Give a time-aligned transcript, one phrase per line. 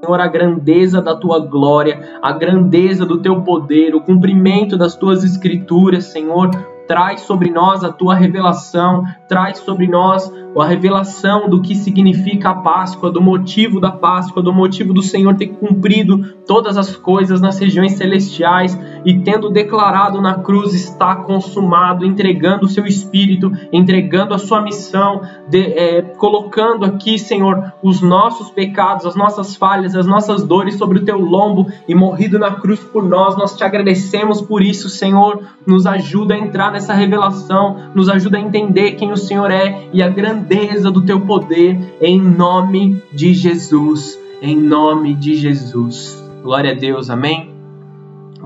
[0.00, 5.24] Senhor, a grandeza da tua glória, a grandeza do teu poder, o cumprimento das tuas
[5.24, 6.50] escrituras, Senhor.
[6.86, 12.54] Traz sobre nós a tua revelação, traz sobre nós a revelação do que significa a
[12.54, 17.58] Páscoa, do motivo da Páscoa, do motivo do Senhor ter cumprido todas as coisas nas
[17.58, 24.38] regiões celestiais e tendo declarado na cruz está consumado, entregando o seu espírito, entregando a
[24.38, 30.42] sua missão, de, é, colocando aqui, Senhor, os nossos pecados, as nossas falhas, as nossas
[30.42, 33.36] dores sobre o teu lombo e morrido na cruz por nós.
[33.36, 35.42] Nós te agradecemos por isso, Senhor.
[35.66, 40.02] Nos ajuda a entrar nessa revelação, nos ajuda a entender quem o Senhor é e
[40.02, 44.18] a grandeza do teu poder, em nome de Jesus.
[44.40, 46.22] Em nome de Jesus.
[46.42, 47.57] Glória a Deus, amém?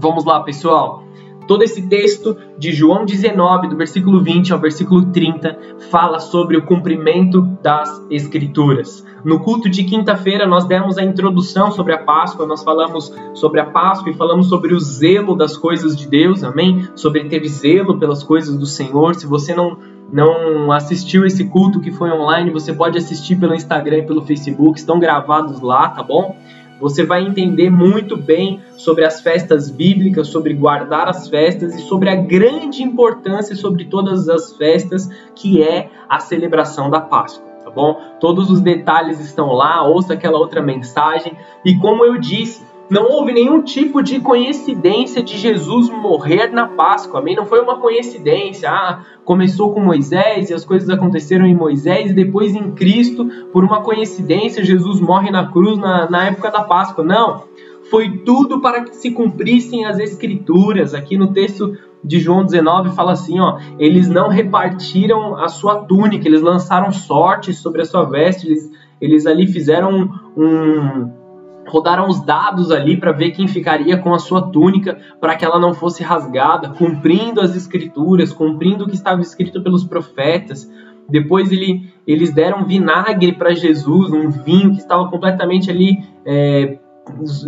[0.03, 1.05] Vamos lá, pessoal.
[1.47, 5.57] Todo esse texto de João 19, do versículo 20 ao versículo 30,
[5.93, 9.07] fala sobre o cumprimento das Escrituras.
[9.25, 13.67] No culto de quinta-feira, nós demos a introdução sobre a Páscoa, nós falamos sobre a
[13.67, 16.85] Páscoa e falamos sobre o zelo das coisas de Deus, amém?
[16.97, 19.15] Sobre ter zelo pelas coisas do Senhor.
[19.15, 19.79] Se você não
[20.13, 24.79] não assistiu esse culto que foi online, você pode assistir pelo Instagram e pelo Facebook,
[24.79, 26.37] estão gravados lá, tá bom?
[26.83, 32.11] Você vai entender muito bem sobre as festas bíblicas, sobre guardar as festas e sobre
[32.11, 38.01] a grande importância sobre todas as festas que é a celebração da Páscoa, tá bom?
[38.19, 43.33] Todos os detalhes estão lá, ouça aquela outra mensagem e como eu disse, não houve
[43.33, 47.21] nenhum tipo de coincidência de Jesus morrer na Páscoa.
[47.21, 47.35] Amém?
[47.35, 48.71] Não foi uma coincidência.
[48.71, 53.65] Ah, começou com Moisés e as coisas aconteceram em Moisés e depois em Cristo, por
[53.65, 57.05] uma coincidência, Jesus morre na cruz na, na época da Páscoa.
[57.05, 57.45] Não.
[57.91, 60.95] Foi tudo para que se cumprissem as Escrituras.
[60.95, 66.27] Aqui no texto de João 19 fala assim, ó, eles não repartiram a sua túnica,
[66.27, 68.71] eles lançaram sorte sobre a sua veste, eles,
[69.01, 71.22] eles ali fizeram um
[71.67, 75.59] rodaram os dados ali para ver quem ficaria com a sua túnica para que ela
[75.59, 80.71] não fosse rasgada, cumprindo as escrituras, cumprindo o que estava escrito pelos profetas.
[81.09, 86.79] Depois ele, eles deram vinagre para Jesus, um vinho que estava completamente ali é,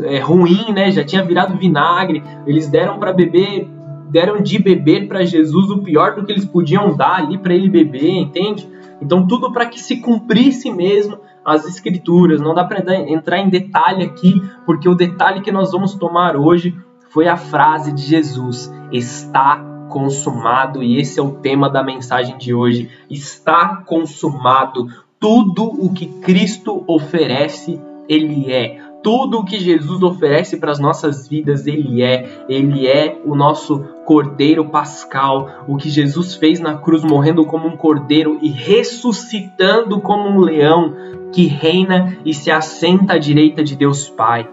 [0.05, 0.91] é, ruim, né?
[0.91, 2.23] Já tinha virado vinagre.
[2.47, 3.69] Eles deram para beber,
[4.11, 7.69] deram de beber para Jesus o pior do que eles podiam dar ali para ele
[7.69, 8.69] beber, entende?
[9.01, 12.41] Então tudo para que se cumprisse mesmo as escrituras.
[12.41, 16.77] Não dá para entrar em detalhe aqui, porque o detalhe que nós vamos tomar hoje
[17.11, 22.55] foi a frase de Jesus: está consumado, e esse é o tema da mensagem de
[22.55, 22.91] hoje.
[23.11, 24.89] Está consumado.
[25.21, 31.29] Tudo o que Cristo oferece, ele é tudo o que Jesus oferece para as nossas
[31.29, 32.47] vidas, Ele é.
[32.49, 37.77] Ele é o nosso Cordeiro Pascal, o que Jesus fez na cruz, morrendo como um
[37.77, 40.95] cordeiro e ressuscitando como um leão
[41.35, 44.49] que reina e se assenta à direita de Deus Pai.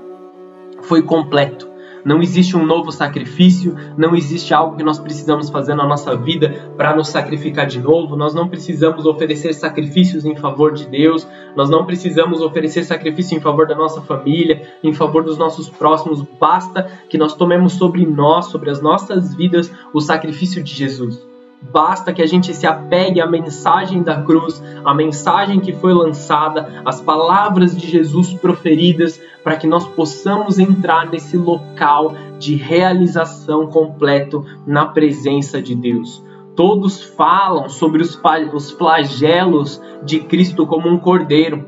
[0.82, 1.70] Foi completo.
[2.04, 6.74] Não existe um novo sacrifício, não existe algo que nós precisamos fazer na nossa vida
[6.76, 8.16] para nos sacrificar de novo.
[8.16, 13.40] Nós não precisamos oferecer sacrifícios em favor de Deus, nós não precisamos oferecer sacrifício em
[13.40, 16.24] favor da nossa família, em favor dos nossos próximos.
[16.40, 21.31] Basta que nós tomemos sobre nós, sobre as nossas vidas, o sacrifício de Jesus.
[21.62, 26.82] Basta que a gente se apegue à mensagem da cruz, à mensagem que foi lançada,
[26.84, 34.44] às palavras de Jesus proferidas, para que nós possamos entrar nesse local de realização completo
[34.66, 36.24] na presença de Deus.
[36.56, 41.66] Todos falam sobre os, flagelos de Cristo como um cordeiro.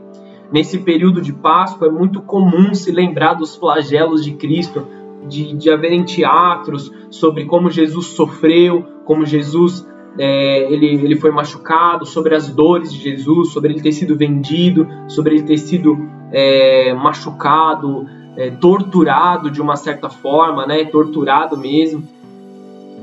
[0.51, 4.85] Nesse período de Páscoa é muito comum se lembrar dos flagelos de Cristo,
[5.27, 12.05] de, de haverem teatros sobre como Jesus sofreu, como Jesus é, ele, ele foi machucado,
[12.05, 15.97] sobre as dores de Jesus, sobre ele ter sido vendido, sobre ele ter sido
[16.31, 22.03] é, machucado, é, torturado de uma certa forma, né, torturado mesmo.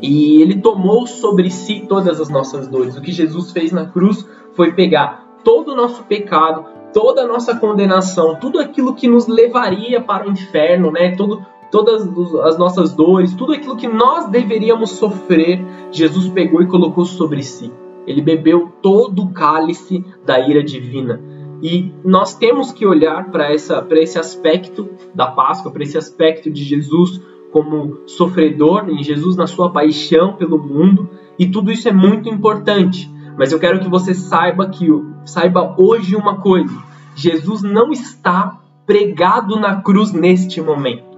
[0.02, 2.96] E ele tomou sobre si todas as nossas dores.
[2.96, 7.56] O que Jesus fez na cruz foi pegar todo o nosso pecado, toda a nossa
[7.56, 11.14] condenação, tudo aquilo que nos levaria para o inferno, né?
[11.14, 12.02] Todo, todas
[12.44, 17.72] as nossas dores, tudo aquilo que nós deveríamos sofrer, Jesus pegou e colocou sobre si.
[18.06, 21.20] Ele bebeu todo o cálice da ira divina.
[21.62, 27.20] E nós temos que olhar para esse aspecto da Páscoa, para esse aspecto de Jesus
[27.52, 31.08] como sofredor, em Jesus na sua paixão pelo mundo,
[31.38, 33.10] e tudo isso é muito importante.
[33.36, 34.86] Mas eu quero que você saiba que
[35.24, 36.74] saiba hoje uma coisa:
[37.14, 41.09] Jesus não está pregado na cruz neste momento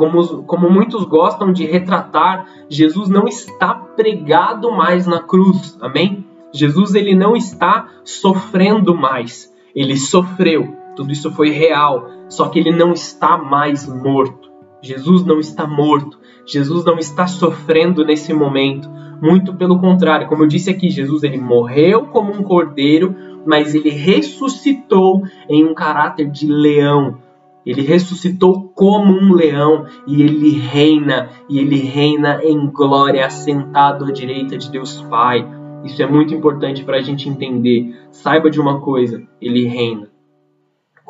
[0.00, 6.24] como, como muitos gostam de retratar, Jesus não está pregado mais na cruz, amém?
[6.54, 12.70] Jesus ele não está sofrendo mais, ele sofreu, tudo isso foi real, só que ele
[12.70, 14.50] não está mais morto.
[14.80, 16.18] Jesus não está morto.
[16.46, 18.88] Jesus não está sofrendo nesse momento.
[19.20, 23.14] Muito pelo contrário, como eu disse aqui, Jesus ele morreu como um cordeiro,
[23.44, 27.18] mas ele ressuscitou em um caráter de leão.
[27.64, 34.12] Ele ressuscitou como um leão e ele reina, e ele reina em glória, assentado à
[34.12, 35.46] direita de Deus Pai.
[35.84, 37.94] Isso é muito importante para a gente entender.
[38.10, 40.10] Saiba de uma coisa: ele reina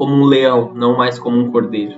[0.00, 1.92] como um leão, não mais como um cordeiro.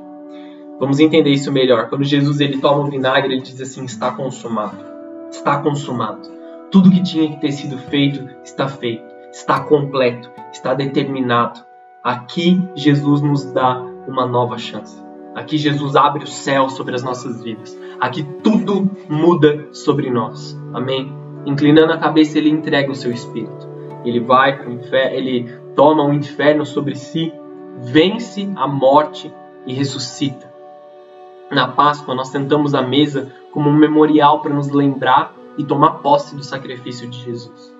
[0.80, 1.88] Vamos entender isso melhor.
[1.88, 4.84] Quando Jesus ele toma o vinagre, ele diz assim: está consumado.
[5.30, 6.28] Está consumado.
[6.68, 9.04] Tudo que tinha que ter sido feito está feito.
[9.30, 10.28] Está completo.
[10.52, 11.60] Está determinado.
[12.02, 15.00] Aqui Jesus nos dá uma nova chance.
[15.34, 17.78] Aqui Jesus abre o céu sobre as nossas vidas.
[17.98, 20.58] Aqui tudo muda sobre nós.
[20.74, 21.12] Amém?
[21.46, 23.68] Inclinando a cabeça, ele entrega o seu espírito.
[24.04, 27.32] Ele vai inferno, ele toma o inferno sobre si,
[27.78, 29.32] vence a morte
[29.66, 30.52] e ressuscita.
[31.50, 36.34] Na Páscoa, nós sentamos à mesa como um memorial para nos lembrar e tomar posse
[36.34, 37.72] do sacrifício de Jesus.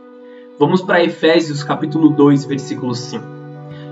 [0.59, 3.42] Vamos para Efésios capítulo 2, versículo 5.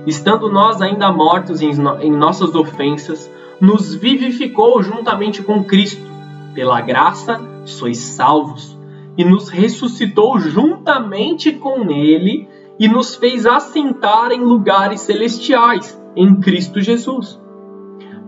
[0.07, 3.31] Estando nós ainda mortos em, nossas ofensas,
[3.61, 6.09] nos vivificou juntamente com Cristo.
[6.55, 8.77] Pela graça sois salvos
[9.17, 12.49] e nos ressuscitou juntamente com Ele
[12.79, 17.39] e nos fez assentar em lugares celestiais em Cristo Jesus,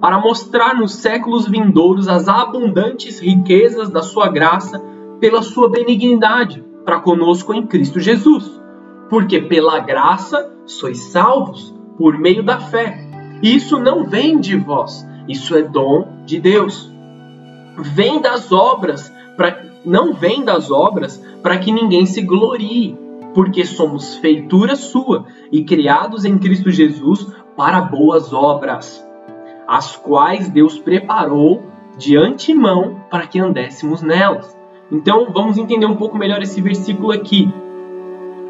[0.01, 4.79] para mostrar nos séculos vindouros as abundantes riquezas da Sua graça
[5.19, 8.62] pela Sua benignidade para conosco em Cristo Jesus.
[9.13, 12.99] Porque pela graça sois salvos por meio da fé.
[13.43, 16.91] Isso não vem de vós, isso é dom de Deus.
[17.77, 22.97] Vem das obras para não vem das obras para que ninguém se glorie,
[23.35, 29.07] porque somos feitura sua e criados em Cristo Jesus para boas obras,
[29.69, 31.63] as quais Deus preparou
[31.99, 34.57] de antemão para que andéssemos nelas.
[34.91, 37.53] Então vamos entender um pouco melhor esse versículo aqui.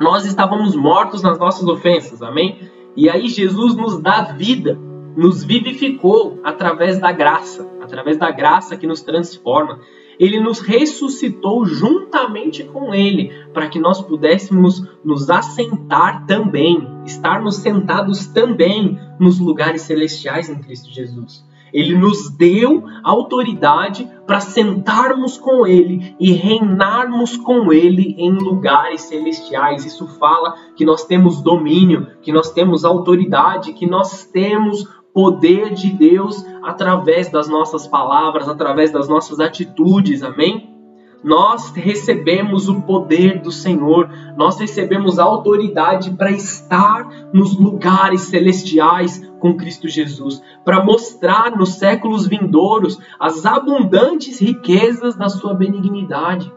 [0.02, 2.58] Nós estávamos mortos nas nossas ofensas, amém?
[2.96, 4.78] E aí Jesus nos dá vida,
[5.16, 9.78] nos vivificou através da graça, através da graça que nos transforma
[10.18, 18.26] ele nos ressuscitou juntamente com ele, para que nós pudéssemos nos assentar também, estarmos sentados
[18.26, 21.44] também nos lugares celestiais em Cristo Jesus.
[21.72, 29.84] Ele nos deu autoridade para sentarmos com Ele e reinarmos com Ele em lugares celestiais.
[29.84, 35.90] Isso fala que nós temos domínio, que nós temos autoridade, que nós temos poder de
[35.90, 40.71] Deus através das nossas palavras, através das nossas atitudes, amém?
[41.22, 49.30] Nós recebemos o poder do Senhor, nós recebemos a autoridade para estar nos lugares celestiais
[49.38, 56.52] com Cristo Jesus, para mostrar nos séculos vindouros as abundantes riquezas da sua benignidade,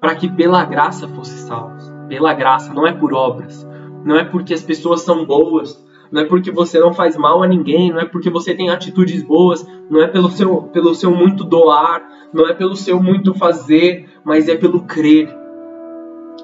[0.00, 1.92] para que pela graça fosse salvos.
[2.08, 3.66] Pela graça, não é por obras,
[4.04, 7.46] não é porque as pessoas são boas, não é porque você não faz mal a
[7.46, 11.44] ninguém, não é porque você tem atitudes boas, não é pelo seu, pelo seu muito
[11.44, 12.02] doar,
[12.32, 15.28] não é pelo seu muito fazer, mas é pelo crer.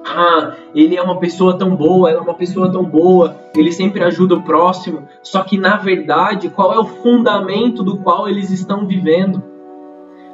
[0.05, 4.03] Ah, ele é uma pessoa tão boa, ela é uma pessoa tão boa, ele sempre
[4.03, 5.07] ajuda o próximo.
[5.23, 9.43] Só que na verdade, qual é o fundamento do qual eles estão vivendo?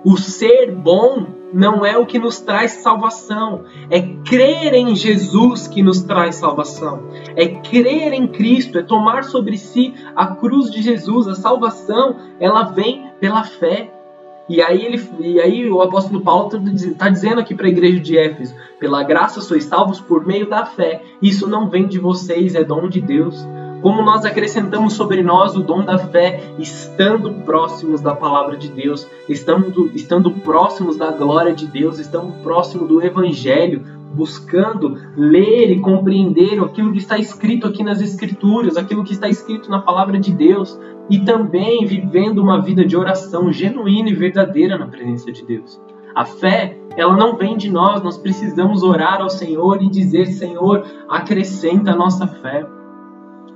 [0.05, 5.83] O ser bom não é o que nos traz salvação, é crer em Jesus que
[5.83, 11.27] nos traz salvação, é crer em Cristo, é tomar sobre si a cruz de Jesus.
[11.27, 13.91] A salvação, ela vem pela fé.
[14.51, 18.01] E aí, ele, e aí o apóstolo Paulo está tá dizendo aqui para a igreja
[18.01, 21.03] de Éfeso: pela graça sois salvos por meio da fé.
[21.23, 23.47] Isso não vem de vocês, é dom de Deus
[23.87, 29.07] como nós acrescentamos sobre nós o dom da fé, estando próximos da palavra de Deus,
[29.28, 36.59] estando, estando próximos da glória de Deus, estando próximos do Evangelho, buscando ler e compreender
[36.59, 40.76] aquilo que está escrito aqui nas Escrituras, aquilo que está escrito na palavra de Deus,
[41.09, 45.81] e também vivendo uma vida de oração genuína e verdadeira na presença de Deus.
[46.12, 50.85] A fé, ela não vem de nós, nós precisamos orar ao Senhor e dizer: Senhor,
[51.09, 52.66] acrescenta a nossa fé.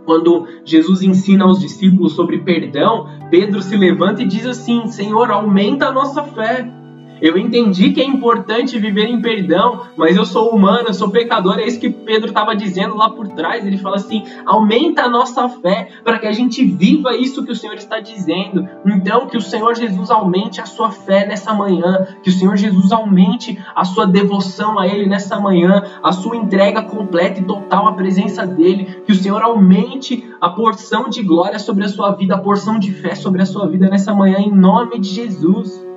[0.05, 5.87] Quando Jesus ensina aos discípulos sobre perdão, Pedro se levanta e diz assim: Senhor, aumenta
[5.87, 6.80] a nossa fé.
[7.21, 11.59] Eu entendi que é importante viver em perdão, mas eu sou humano, eu sou pecador.
[11.59, 13.67] É isso que Pedro estava dizendo lá por trás.
[13.67, 17.57] Ele fala assim: aumenta a nossa fé para que a gente viva isso que o
[17.57, 18.67] Senhor está dizendo.
[18.87, 22.91] Então, que o Senhor Jesus aumente a sua fé nessa manhã, que o Senhor Jesus
[22.93, 27.93] aumente a sua devoção a Ele nessa manhã, a sua entrega completa e total à
[27.93, 32.39] presença dEle, que o Senhor aumente a porção de glória sobre a sua vida, a
[32.39, 35.90] porção de fé sobre a sua vida nessa manhã, em nome de Jesus.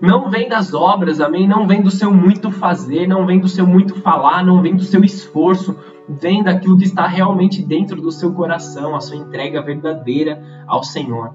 [0.00, 1.46] Não vem das obras, amém?
[1.46, 4.82] Não vem do seu muito fazer, não vem do seu muito falar, não vem do
[4.82, 5.76] seu esforço,
[6.08, 11.34] vem daquilo que está realmente dentro do seu coração, a sua entrega verdadeira ao Senhor.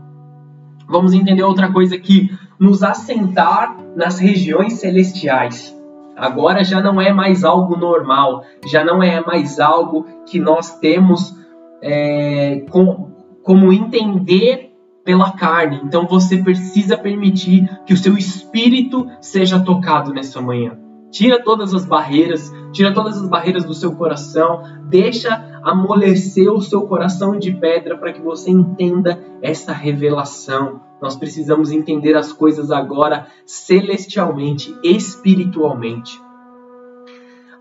[0.88, 5.76] Vamos entender outra coisa aqui: nos assentar nas regiões celestiais.
[6.18, 11.36] Agora já não é mais algo normal, já não é mais algo que nós temos
[11.82, 13.12] é, com,
[13.44, 14.75] como entender
[15.06, 15.80] pela carne.
[15.84, 20.78] Então você precisa permitir que o seu espírito seja tocado nessa manhã.
[21.12, 26.82] Tira todas as barreiras, tira todas as barreiras do seu coração, deixa amolecer o seu
[26.82, 30.82] coração de pedra para que você entenda essa revelação.
[31.02, 36.20] Nós precisamos entender as coisas agora celestialmente, espiritualmente.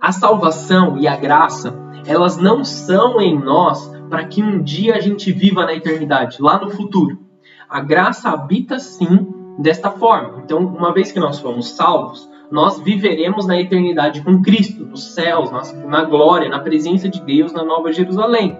[0.01, 5.01] A salvação e a graça, elas não são em nós para que um dia a
[5.01, 7.24] gente viva na eternidade, lá no futuro.
[7.69, 9.27] A graça habita sim
[9.59, 10.43] desta forma.
[10.45, 15.51] Então, uma vez que nós fomos salvos, nós viveremos na eternidade com Cristo, nos céus,
[15.87, 18.57] na glória, na presença de Deus, na Nova Jerusalém.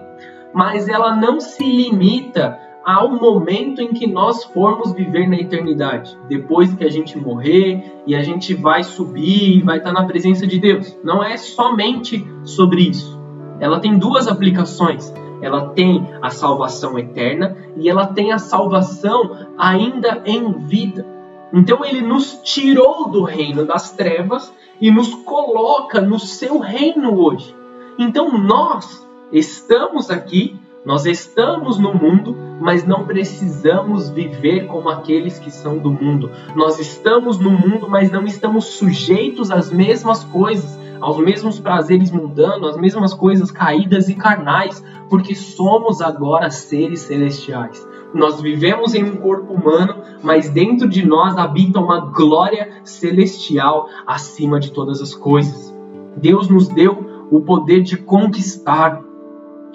[0.53, 6.71] Mas ela não se limita ao momento em que nós formos viver na eternidade, depois
[6.73, 10.59] que a gente morrer e a gente vai subir e vai estar na presença de
[10.59, 10.95] Deus.
[11.03, 13.19] Não é somente sobre isso.
[13.59, 15.11] Ela tem duas aplicações
[15.45, 21.05] ela tem a salvação eterna e ela tem a salvação ainda em vida.
[21.53, 27.55] Então ele nos tirou do reino das trevas e nos coloca no seu reino hoje.
[27.99, 35.51] Então nós estamos aqui, nós estamos no mundo, mas não precisamos viver como aqueles que
[35.51, 36.31] são do mundo.
[36.55, 42.71] Nós estamos no mundo, mas não estamos sujeitos às mesmas coisas aos mesmos prazeres mundanos,
[42.71, 47.87] às mesmas coisas caídas e carnais, porque somos agora seres celestiais.
[48.11, 54.59] Nós vivemos em um corpo humano, mas dentro de nós habita uma glória celestial acima
[54.59, 55.71] de todas as coisas.
[56.17, 58.99] Deus nos deu o poder de conquistar,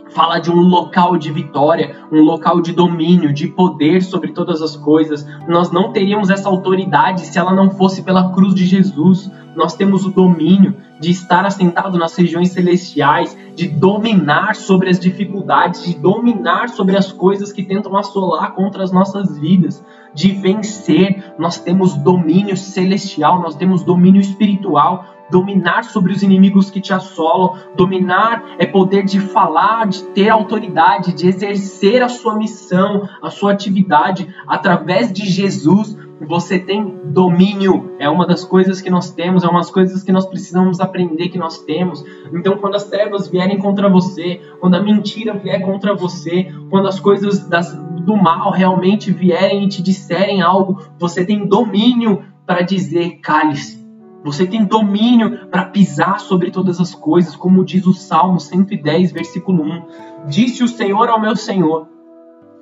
[0.08, 4.74] fala de um local de vitória, um local de domínio, de poder sobre todas as
[4.74, 5.24] coisas.
[5.46, 9.30] Nós não teríamos essa autoridade se ela não fosse pela cruz de Jesus.
[9.54, 15.82] Nós temos o domínio de estar assentado nas regiões celestiais, de dominar sobre as dificuldades,
[15.82, 19.82] de dominar sobre as coisas que tentam assolar contra as nossas vidas,
[20.14, 21.32] de vencer.
[21.38, 27.56] Nós temos domínio celestial, nós temos domínio espiritual dominar sobre os inimigos que te assolam.
[27.76, 33.52] Dominar é poder de falar, de ter autoridade, de exercer a sua missão, a sua
[33.52, 35.96] atividade através de Jesus.
[36.20, 40.12] Você tem domínio, é uma das coisas que nós temos, é uma das coisas que
[40.12, 42.04] nós precisamos aprender que nós temos.
[42.32, 47.00] Então, quando as trevas vierem contra você, quando a mentira vier contra você, quando as
[47.00, 53.18] coisas das, do mal realmente vierem e te disserem algo, você tem domínio para dizer:
[53.22, 53.80] cale-se
[54.22, 59.62] você tem domínio para pisar sobre todas as coisas, como diz o Salmo 110, versículo
[59.62, 59.82] 1.
[60.28, 61.88] Disse o Senhor ao meu Senhor: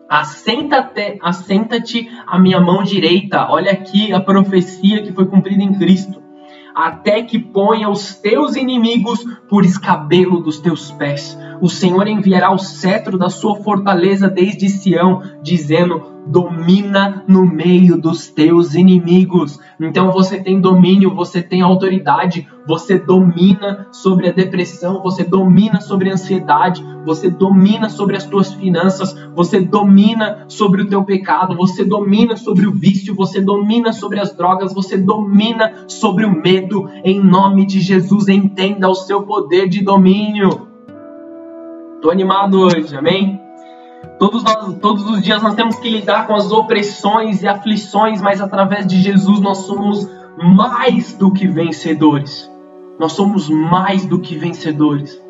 [0.08, 1.76] Assenta-te assenta
[2.26, 3.46] à minha mão direita.
[3.50, 6.22] Olha aqui a profecia que foi cumprida em Cristo.
[6.74, 11.36] Até que ponha os teus inimigos por escabelo dos teus pés.
[11.60, 18.28] O Senhor enviará o cetro da sua fortaleza desde Sião, dizendo: domina no meio dos
[18.28, 19.58] teus inimigos.
[19.80, 26.10] Então você tem domínio, você tem autoridade, você domina sobre a depressão, você domina sobre
[26.10, 31.84] a ansiedade, você domina sobre as tuas finanças, você domina sobre o teu pecado, você
[31.84, 36.88] domina sobre o vício, você domina sobre as drogas, você domina sobre o medo.
[37.02, 40.67] Em nome de Jesus, entenda o seu poder de domínio.
[42.00, 43.40] Tô animado hoje, amém?
[44.20, 48.40] Todos, nós, todos os dias nós temos que lidar com as opressões e aflições, mas
[48.40, 52.48] através de Jesus nós somos mais do que vencedores.
[53.00, 55.20] Nós somos mais do que vencedores.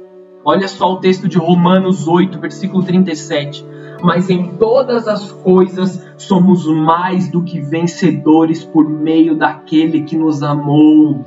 [0.44, 3.64] Olha só o texto de Romanos 8, versículo 37.
[4.02, 10.42] Mas em todas as coisas somos mais do que vencedores por meio daquele que nos
[10.42, 11.25] amou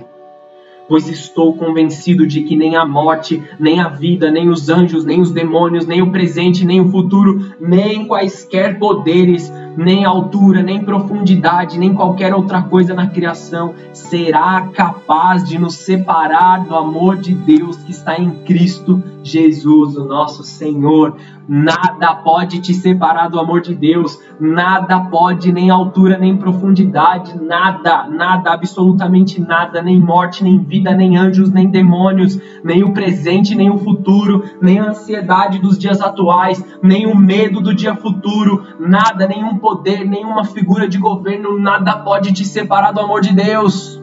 [0.92, 5.22] pois estou convencido de que nem a morte, nem a vida, nem os anjos, nem
[5.22, 11.80] os demônios, nem o presente, nem o futuro, nem quaisquer poderes, nem altura, nem profundidade,
[11.80, 17.78] nem qualquer outra coisa na criação será capaz de nos separar do amor de Deus
[17.78, 21.16] que está em Cristo Jesus, o nosso Senhor.
[21.54, 28.08] Nada pode te separar do amor de Deus, nada pode, nem altura, nem profundidade, nada,
[28.08, 33.70] nada, absolutamente nada, nem morte, nem vida, nem anjos, nem demônios, nem o presente, nem
[33.70, 39.28] o futuro, nem a ansiedade dos dias atuais, nem o medo do dia futuro, nada,
[39.28, 44.02] nenhum poder, nenhuma figura de governo, nada pode te separar do amor de Deus.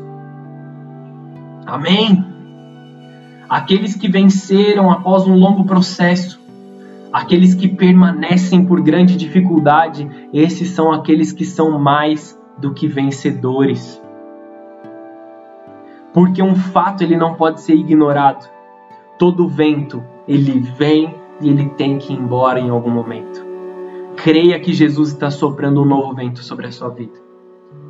[1.64, 2.26] Amém?
[3.48, 6.37] Aqueles que venceram após um longo processo,
[7.18, 14.00] aqueles que permanecem por grande dificuldade, esses são aqueles que são mais do que vencedores.
[16.14, 18.48] Porque um fato ele não pode ser ignorado.
[19.18, 23.44] Todo vento, ele vem e ele tem que ir embora em algum momento.
[24.16, 27.27] Creia que Jesus está soprando um novo vento sobre a sua vida.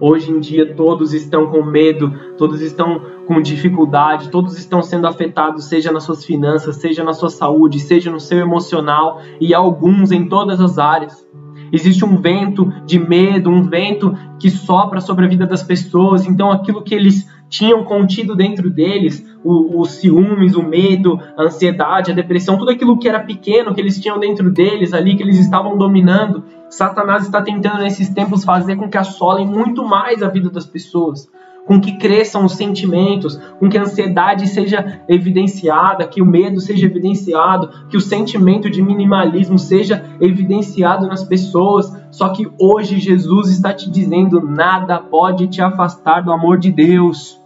[0.00, 5.64] Hoje em dia todos estão com medo, todos estão com dificuldade, todos estão sendo afetados,
[5.64, 10.28] seja nas suas finanças, seja na sua saúde, seja no seu emocional e alguns em
[10.28, 11.26] todas as áreas.
[11.72, 16.50] Existe um vento de medo, um vento que sopra sobre a vida das pessoas, então
[16.50, 22.58] aquilo que eles tinham contido dentro deles, os ciúmes, o medo, a ansiedade, a depressão,
[22.58, 26.44] tudo aquilo que era pequeno que eles tinham dentro deles ali, que eles estavam dominando,
[26.70, 31.28] Satanás está tentando nesses tempos fazer com que assolem muito mais a vida das pessoas,
[31.66, 36.86] com que cresçam os sentimentos, com que a ansiedade seja evidenciada, que o medo seja
[36.86, 41.94] evidenciado, que o sentimento de minimalismo seja evidenciado nas pessoas.
[42.10, 47.37] Só que hoje Jesus está te dizendo: nada pode te afastar do amor de Deus.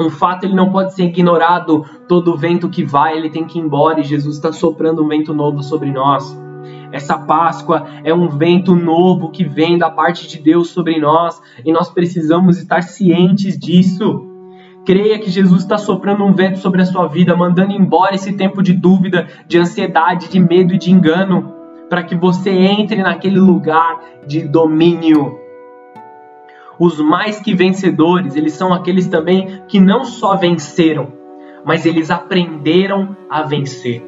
[0.00, 1.84] Um fato ele não pode ser ignorado.
[2.08, 5.34] Todo vento que vai, ele tem que ir embora e Jesus está soprando um vento
[5.34, 6.36] novo sobre nós.
[6.92, 11.72] Essa Páscoa é um vento novo que vem da parte de Deus sobre nós e
[11.72, 14.26] nós precisamos estar cientes disso.
[14.84, 18.62] Creia que Jesus está soprando um vento sobre a sua vida, mandando embora esse tempo
[18.62, 21.54] de dúvida, de ansiedade, de medo e de engano,
[21.88, 25.39] para que você entre naquele lugar de domínio.
[26.80, 31.12] Os mais que vencedores, eles são aqueles também que não só venceram,
[31.62, 34.02] mas eles aprenderam a vencer.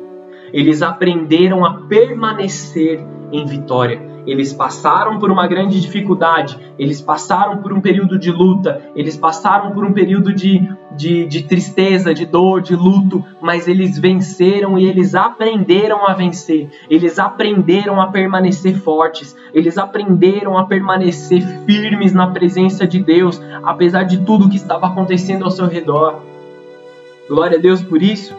[0.55, 4.13] Eles aprenderam a permanecer em vitória.
[4.25, 9.73] Eles passaram por uma grande dificuldade, eles passaram por um período de luta, eles passaram
[9.73, 14.87] por um período de, de, de, tristeza, de dor, de luto, mas eles venceram e
[14.87, 22.29] eles aprenderam a vencer, eles aprenderam a permanecer fortes, eles aprenderam a permanecer firmes na
[22.29, 26.23] presença de Deus, apesar de tudo que estava acontecendo ao seu redor.
[27.29, 28.37] Glória a Deus por isso.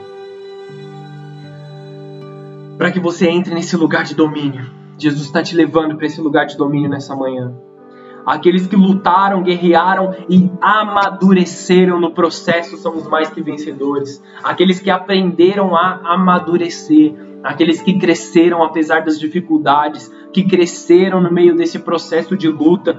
[2.78, 6.46] Para que você entre nesse lugar de domínio Jesus está te levando para esse lugar
[6.46, 7.54] de domínio nessa manhã.
[8.26, 14.24] Aqueles que lutaram, guerrearam e amadureceram no processo são os mais que vencedores.
[14.42, 17.14] Aqueles que aprenderam a amadurecer,
[17.44, 22.98] aqueles que cresceram apesar das dificuldades, que cresceram no meio desse processo de luta.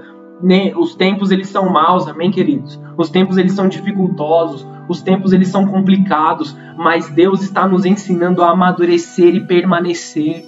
[0.76, 2.78] Os tempos eles são maus, amém, queridos?
[2.98, 8.42] Os tempos eles são dificultosos, os tempos eles são complicados, mas Deus está nos ensinando
[8.42, 10.44] a amadurecer e permanecer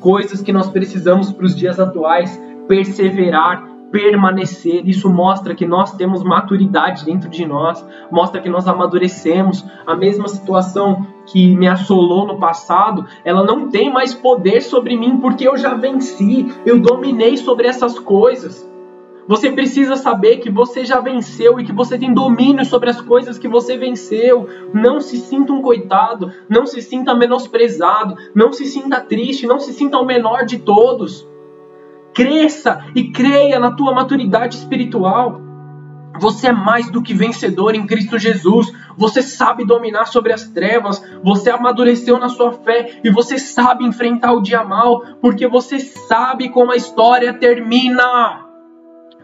[0.00, 4.86] coisas que nós precisamos para os dias atuais, perseverar, permanecer.
[4.86, 9.64] Isso mostra que nós temos maturidade dentro de nós, mostra que nós amadurecemos.
[9.86, 15.18] A mesma situação que me assolou no passado, ela não tem mais poder sobre mim
[15.18, 18.68] porque eu já venci, eu dominei sobre essas coisas.
[19.28, 23.36] Você precisa saber que você já venceu e que você tem domínio sobre as coisas
[23.36, 24.48] que você venceu.
[24.72, 29.74] Não se sinta um coitado, não se sinta menosprezado, não se sinta triste, não se
[29.74, 31.28] sinta o menor de todos.
[32.14, 35.42] Cresça e creia na tua maturidade espiritual.
[36.18, 38.72] Você é mais do que vencedor em Cristo Jesus.
[38.96, 41.02] Você sabe dominar sobre as trevas.
[41.22, 46.48] Você amadureceu na sua fé e você sabe enfrentar o dia mal, porque você sabe
[46.48, 48.47] como a história termina.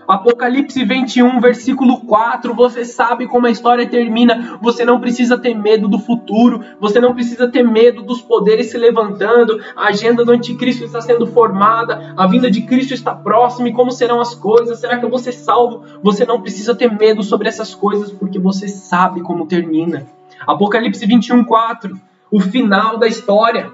[0.06, 4.58] Apocalipse 21, versículo 4, você sabe como a história termina.
[4.60, 8.78] Você não precisa ter medo do futuro, você não precisa ter medo dos poderes se
[8.78, 9.60] levantando.
[9.74, 13.68] A agenda do anticristo está sendo formada, a vinda de Cristo está próxima.
[13.68, 14.78] E como serão as coisas?
[14.78, 15.84] Será que eu vou ser salvo?
[16.02, 20.06] Você não precisa ter medo sobre essas coisas, porque você sabe como termina.
[20.46, 21.98] Apocalipse 21, 4,
[22.30, 23.70] o final da história.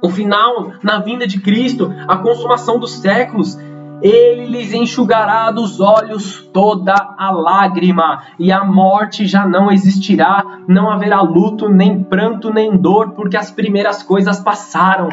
[0.00, 3.58] O final na vinda de Cristo, a consumação dos séculos.
[4.00, 10.90] Ele lhes enxugará dos olhos toda a lágrima, e a morte já não existirá, não
[10.90, 15.08] haverá luto, nem pranto, nem dor, porque as primeiras coisas passaram.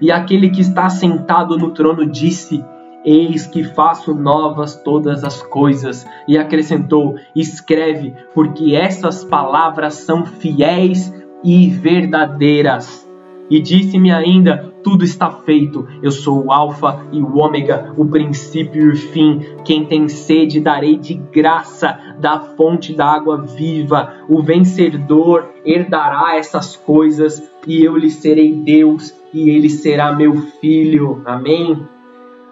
[0.00, 2.64] E aquele que está sentado no trono disse:
[3.04, 6.06] Eis que faço novas todas as coisas.
[6.28, 13.09] E acrescentou: Escreve, porque essas palavras são fiéis e verdadeiras.
[13.50, 15.86] E disse-me ainda: Tudo está feito.
[16.00, 19.40] Eu sou o Alfa e o Ômega, o princípio e o fim.
[19.64, 24.14] Quem tem sede, darei de graça da fonte da água viva.
[24.28, 31.20] O vencedor herdará essas coisas, e eu lhe serei Deus, e ele será meu filho.
[31.24, 31.76] Amém.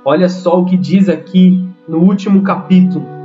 [0.04, 3.17] Olha só o que diz aqui no último capítulo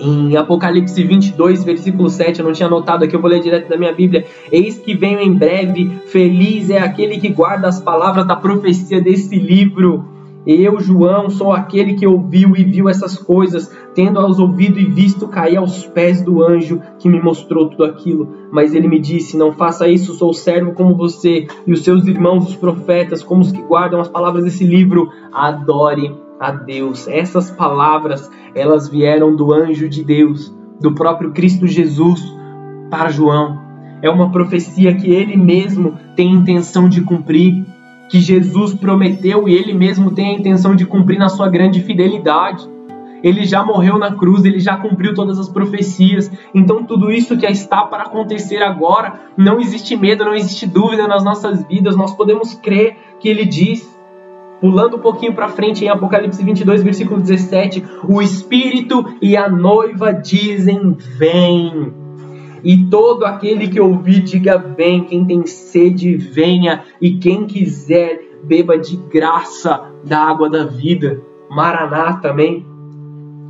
[0.00, 3.76] em Apocalipse 22, versículo 7, eu não tinha anotado aqui, eu vou ler direto da
[3.76, 4.24] minha Bíblia.
[4.50, 9.38] Eis que venho em breve, feliz é aquele que guarda as palavras da profecia desse
[9.38, 10.04] livro.
[10.46, 15.28] Eu, João, sou aquele que ouviu e viu essas coisas, tendo aos ouvido e visto
[15.28, 18.26] cair aos pés do anjo que me mostrou tudo aquilo.
[18.50, 22.48] Mas ele me disse: Não faça isso, sou servo como você e os seus irmãos,
[22.48, 25.10] os profetas, como os que guardam as palavras desse livro.
[25.30, 27.06] Adore a Deus.
[27.06, 32.20] Essas palavras, elas vieram do anjo de Deus, do próprio Cristo Jesus
[32.90, 33.60] para João.
[34.00, 37.66] É uma profecia que ele mesmo tem intenção de cumprir,
[38.08, 42.66] que Jesus prometeu e ele mesmo tem a intenção de cumprir na sua grande fidelidade.
[43.22, 46.32] Ele já morreu na cruz, ele já cumpriu todas as profecias.
[46.54, 51.22] Então, tudo isso que está para acontecer agora, não existe medo, não existe dúvida nas
[51.22, 51.94] nossas vidas.
[51.94, 53.99] Nós podemos crer que ele diz
[54.60, 60.12] Pulando um pouquinho para frente em Apocalipse 22, versículo 17, o Espírito e a noiva
[60.12, 61.94] dizem: Vem.
[62.62, 65.04] E todo aquele que ouvir, diga: Vem.
[65.04, 66.84] Quem tem sede, venha.
[67.00, 71.22] E quem quiser, beba de graça da água da vida.
[71.48, 72.66] Maranata, amém?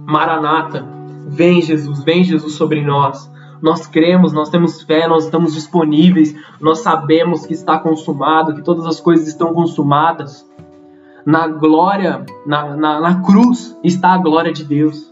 [0.07, 0.87] Maranata.
[1.27, 3.29] Vem, Jesus, vem, Jesus, sobre nós.
[3.61, 8.87] Nós cremos, nós temos fé, nós estamos disponíveis, nós sabemos que está consumado, que todas
[8.87, 10.49] as coisas estão consumadas
[11.25, 15.11] na glória, na, na, na cruz, está a glória de Deus.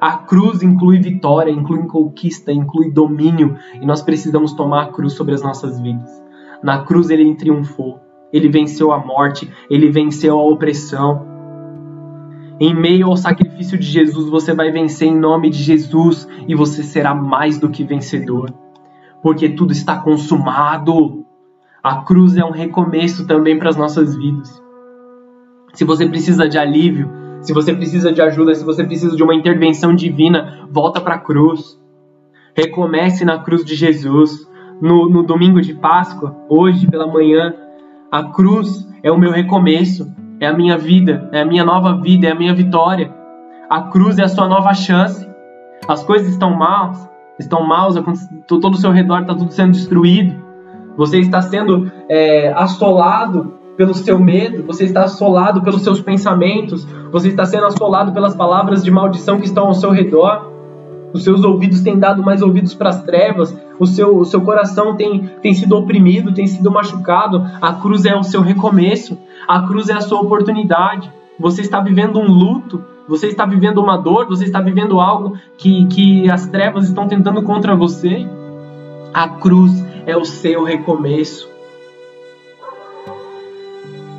[0.00, 5.34] A cruz inclui vitória, inclui conquista, inclui domínio, e nós precisamos tomar a cruz sobre
[5.34, 6.22] as nossas vidas.
[6.62, 8.00] Na cruz ele triunfou,
[8.32, 11.26] ele venceu a morte, ele venceu a opressão.
[12.60, 16.82] Em meio ao sacrifício de Jesus, você vai vencer em nome de Jesus e você
[16.82, 18.52] será mais do que vencedor,
[19.22, 21.24] porque tudo está consumado.
[21.82, 24.67] A cruz é um recomeço também para as nossas vidas.
[25.78, 27.08] Se você precisa de alívio,
[27.40, 31.18] se você precisa de ajuda, se você precisa de uma intervenção divina, volta para a
[31.20, 31.80] cruz.
[32.52, 34.44] Recomece na cruz de Jesus.
[34.82, 37.54] No, no domingo de Páscoa, hoje pela manhã,
[38.10, 42.26] a cruz é o meu recomeço, é a minha vida, é a minha nova vida,
[42.26, 43.14] é a minha vitória.
[43.70, 45.28] A cruz é a sua nova chance.
[45.86, 46.98] As coisas estão maus,
[47.38, 47.94] estão maus,
[48.48, 50.42] todo o seu redor está tudo sendo destruído.
[50.96, 57.28] Você está sendo é, assolado pelo seu medo, você está assolado pelos seus pensamentos, você
[57.28, 60.50] está sendo assolado pelas palavras de maldição que estão ao seu redor.
[61.12, 64.96] Os seus ouvidos têm dado mais ouvidos para as trevas, o seu, o seu coração
[64.96, 67.46] tem, tem sido oprimido, tem sido machucado.
[67.62, 71.10] A cruz é o seu recomeço, a cruz é a sua oportunidade.
[71.38, 75.86] Você está vivendo um luto, você está vivendo uma dor, você está vivendo algo que,
[75.86, 78.26] que as trevas estão tentando contra você.
[79.14, 79.72] A cruz
[80.04, 81.57] é o seu recomeço.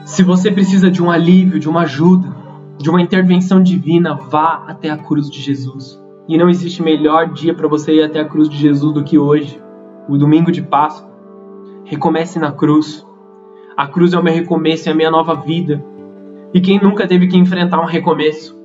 [0.10, 2.36] Se você precisa de um alívio, de uma ajuda,
[2.80, 6.02] de uma intervenção divina, vá até a cruz de Jesus.
[6.28, 9.19] E não existe melhor dia para você ir até a cruz de Jesus do que
[9.19, 9.62] hoje,
[10.10, 11.08] o domingo de Páscoa.
[11.86, 13.06] Recomece na cruz.
[13.78, 15.86] A cruz é o meu recomeço, é a minha nova vida.
[16.56, 18.60] E quem nunca teve que enfrentar um recomeço?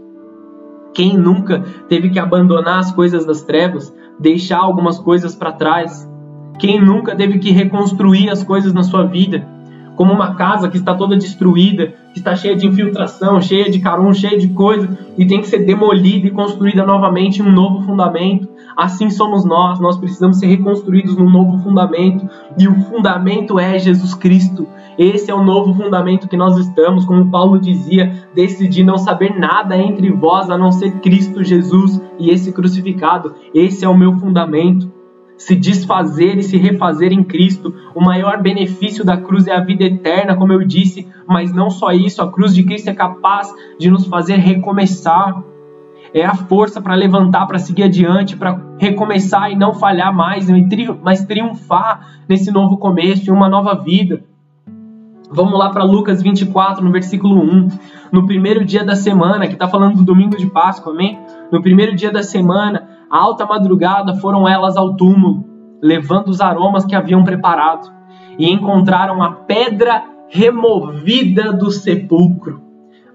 [0.95, 6.11] Quem nunca teve que abandonar as coisas das trevas, deixar algumas coisas para trás?
[6.59, 9.54] Quem nunca teve que reconstruir as coisas na sua vida?
[9.97, 14.13] Como uma casa que está toda destruída, que está cheia de infiltração, cheia de carão,
[14.13, 18.49] cheia de coisa, e tem que ser demolida e construída novamente em um novo fundamento.
[18.77, 22.29] Assim somos nós, nós precisamos ser reconstruídos num novo fundamento,
[22.59, 24.67] e o fundamento é Jesus Cristo.
[24.99, 29.77] Esse é o novo fundamento que nós estamos, como Paulo dizia, decidi não saber nada
[29.77, 33.35] entre vós a não ser Cristo Jesus e esse crucificado.
[33.53, 34.94] Esse é o meu fundamento
[35.37, 37.75] se desfazer e se refazer em Cristo.
[37.95, 41.93] O maior benefício da cruz é a vida eterna, como eu disse, mas não só
[41.93, 45.43] isso, a cruz de Cristo é capaz de nos fazer recomeçar.
[46.13, 50.47] É a força para levantar, para seguir adiante, para recomeçar e não falhar mais,
[51.03, 54.23] mas triunfar nesse novo começo, em uma nova vida.
[55.31, 57.69] Vamos lá para Lucas 24, no versículo 1.
[58.13, 61.19] No primeiro dia da semana, que está falando do domingo de Páscoa, amém?
[61.51, 62.89] No primeiro dia da semana,
[63.19, 65.45] alta madrugada foram elas ao túmulo,
[65.81, 67.93] levando os aromas que haviam preparado,
[68.39, 72.63] e encontraram a pedra removida do sepulcro.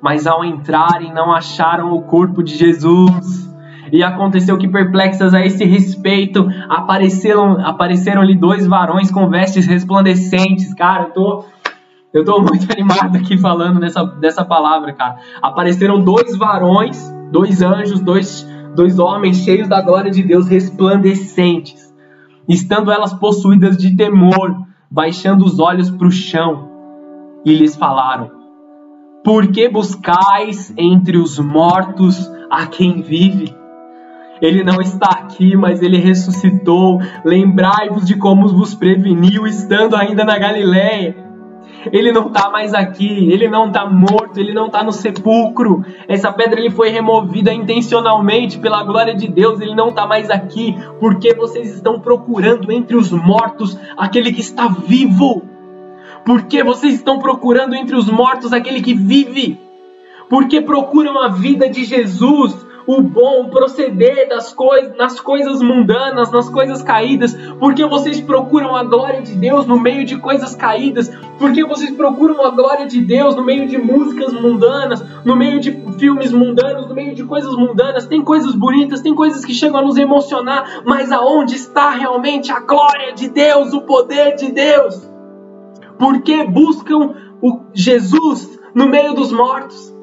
[0.02, 3.50] Mas ao entrarem, não acharam o corpo de Jesus.
[3.92, 10.74] E aconteceu que, perplexas a esse respeito, apareceram, apareceram-lhe dois varões com vestes resplandecentes.
[10.74, 11.46] Cara, eu tô,
[12.14, 15.18] eu tô muito animado aqui falando dessa, dessa palavra, cara.
[15.42, 21.93] Apareceram dois varões, dois anjos, dois, dois homens cheios da glória de Deus, resplandecentes.
[22.47, 26.69] Estando elas possuídas de temor, baixando os olhos para o chão,
[27.45, 28.32] e lhes falaram:
[29.23, 33.53] Por que buscais entre os mortos a quem vive?
[34.41, 36.99] Ele não está aqui, mas ele ressuscitou.
[37.25, 41.29] Lembrai-vos de como vos preveniu estando ainda na Galiléia.
[41.92, 45.86] Ele não está mais aqui, ele não está morto, ele não está no sepulcro.
[46.08, 50.76] Essa pedra ele foi removida intencionalmente pela glória de Deus, ele não está mais aqui,
[51.00, 55.44] porque vocês estão procurando entre os mortos aquele que está vivo.
[56.26, 59.60] Porque vocês estão procurando entre os mortos aquele que vive.
[60.30, 66.49] Porque procuram a vida de Jesus o bom proceder das coisas, nas coisas mundanas, nas
[66.49, 71.63] coisas caídas, porque vocês procuram a glória de Deus no meio de coisas caídas, porque
[71.63, 76.32] vocês procuram a glória de Deus no meio de músicas mundanas, no meio de filmes
[76.32, 78.08] mundanos, no meio de coisas mundanas.
[78.08, 82.60] Tem coisas bonitas, tem coisas que chegam a nos emocionar, mas aonde está realmente a
[82.60, 85.08] glória de Deus, o poder de Deus?
[85.99, 89.95] Porque buscam o Jesus no meio dos mortos.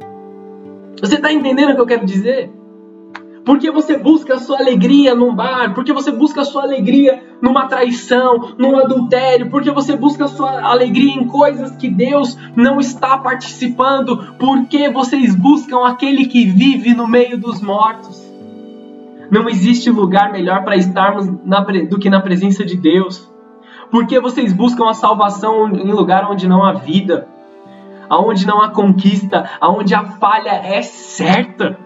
[1.00, 2.54] Você está entendendo o que eu quero dizer?
[3.46, 7.68] Porque você busca a sua alegria num bar, porque você busca a sua alegria numa
[7.68, 13.16] traição, num adultério, porque você busca a sua alegria em coisas que Deus não está
[13.16, 18.20] participando, porque vocês buscam aquele que vive no meio dos mortos.
[19.30, 23.30] Não existe lugar melhor para estarmos na, do que na presença de Deus.
[23.92, 27.28] Porque vocês buscam a salvação em lugar onde não há vida,
[28.08, 31.85] aonde não há conquista, aonde a falha é certa.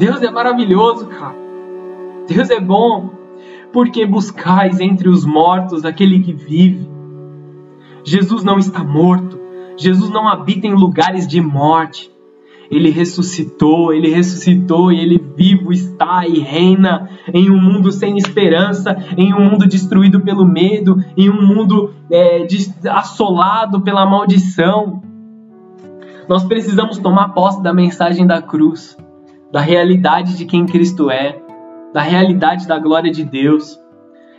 [0.00, 1.36] Deus é maravilhoso, cara.
[2.26, 3.10] Deus é bom.
[3.70, 6.88] Porque buscais entre os mortos aquele que vive.
[8.02, 9.38] Jesus não está morto.
[9.76, 12.10] Jesus não habita em lugares de morte.
[12.70, 18.96] Ele ressuscitou, ele ressuscitou e ele vivo está e reina em um mundo sem esperança,
[19.18, 22.46] em um mundo destruído pelo medo, em um mundo é,
[22.88, 25.02] assolado pela maldição.
[26.26, 28.96] Nós precisamos tomar posse da mensagem da cruz
[29.50, 31.40] da realidade de quem Cristo é,
[31.92, 33.78] da realidade da glória de Deus.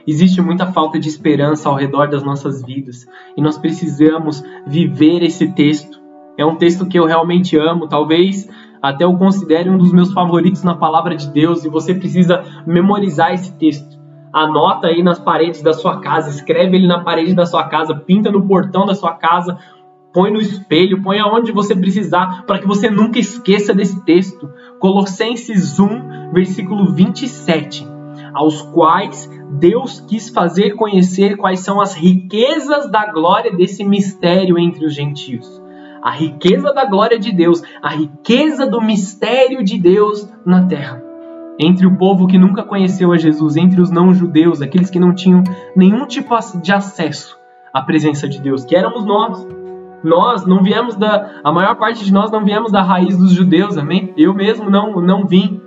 [0.07, 5.51] Existe muita falta de esperança ao redor das nossas vidas e nós precisamos viver esse
[5.51, 6.01] texto.
[6.37, 8.49] É um texto que eu realmente amo, talvez
[8.81, 13.33] até eu considere um dos meus favoritos na palavra de Deus e você precisa memorizar
[13.33, 14.01] esse texto.
[14.33, 18.31] Anota aí nas paredes da sua casa, escreve ele na parede da sua casa, pinta
[18.31, 19.57] no portão da sua casa,
[20.13, 24.49] põe no espelho, põe aonde você precisar, para que você nunca esqueça desse texto.
[24.79, 27.87] Colossenses 1, versículo 27,
[28.33, 34.85] aos quais Deus quis fazer conhecer quais são as riquezas da glória desse mistério entre
[34.85, 35.61] os gentios.
[36.01, 41.03] A riqueza da glória de Deus, a riqueza do mistério de Deus na terra.
[41.59, 45.43] Entre o povo que nunca conheceu a Jesus, entre os não-judeus, aqueles que não tinham
[45.75, 47.37] nenhum tipo de acesso
[47.71, 49.45] à presença de Deus, que éramos nós.
[50.03, 51.41] Nós não viemos da.
[51.43, 54.13] A maior parte de nós não viemos da raiz dos judeus, amém?
[54.17, 55.61] Eu mesmo não, não vim.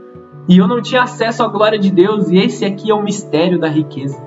[0.48, 3.58] E eu não tinha acesso à glória de Deus, e esse aqui é o mistério
[3.58, 4.22] da riqueza.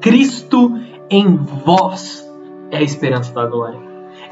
[0.00, 0.78] Cristo
[1.10, 2.26] em vós
[2.70, 3.78] é a esperança da glória.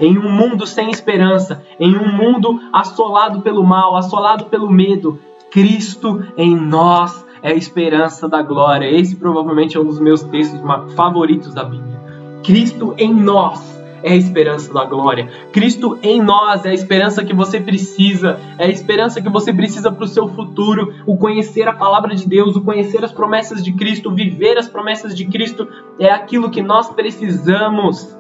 [0.01, 5.19] Em um mundo sem esperança, em um mundo assolado pelo mal, assolado pelo medo,
[5.51, 8.87] Cristo em nós é a esperança da glória.
[8.87, 10.61] Esse provavelmente é um dos meus textos
[10.95, 12.01] favoritos da Bíblia.
[12.43, 15.29] Cristo em nós é a esperança da glória.
[15.53, 19.91] Cristo em nós é a esperança que você precisa, é a esperança que você precisa
[19.91, 20.95] para o seu futuro.
[21.07, 25.15] O conhecer a palavra de Deus, o conhecer as promessas de Cristo, viver as promessas
[25.15, 28.17] de Cristo é aquilo que nós precisamos.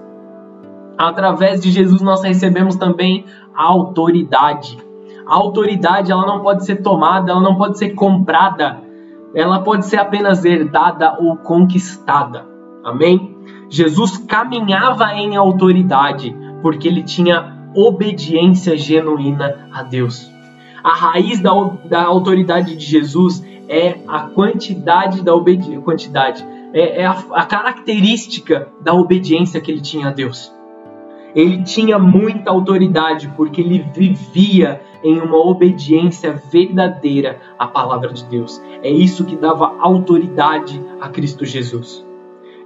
[0.98, 4.78] Através de Jesus nós recebemos também a autoridade.
[5.26, 8.80] A autoridade ela não pode ser tomada, ela não pode ser comprada.
[9.34, 12.44] Ela pode ser apenas herdada ou conquistada.
[12.84, 13.29] Amém?
[13.70, 20.28] Jesus caminhava em autoridade porque ele tinha obediência genuína a Deus.
[20.82, 21.52] A raiz da,
[21.84, 28.68] da autoridade de Jesus é a quantidade da obediência, quantidade, é, é a, a característica
[28.80, 30.52] da obediência que ele tinha a Deus.
[31.32, 38.60] Ele tinha muita autoridade porque ele vivia em uma obediência verdadeira à palavra de Deus.
[38.82, 42.09] É isso que dava autoridade a Cristo Jesus.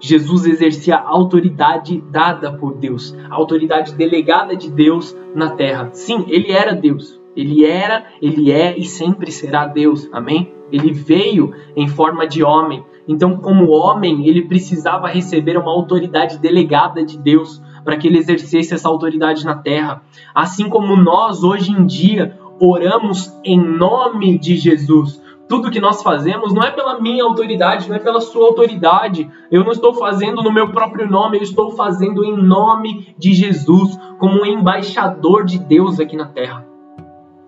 [0.05, 5.89] Jesus exercia a autoridade dada por Deus, a autoridade delegada de Deus na terra.
[5.95, 7.19] Sim, ele era Deus.
[7.35, 10.07] Ele era, ele é e sempre será Deus.
[10.13, 10.53] Amém?
[10.71, 12.85] Ele veio em forma de homem.
[13.09, 18.75] Então, como homem, ele precisava receber uma autoridade delegada de Deus para que ele exercesse
[18.75, 20.03] essa autoridade na terra.
[20.35, 25.24] Assim como nós hoje em dia oramos em nome de Jesus.
[25.49, 29.31] Tudo que nós fazemos não é pela minha autoridade, não é pela sua autoridade.
[29.51, 33.99] Eu não estou fazendo no meu próprio nome, eu estou fazendo em nome de Jesus,
[34.19, 36.67] como um embaixador de Deus aqui na terra.